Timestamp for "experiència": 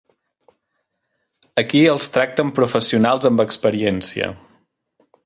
3.45-4.35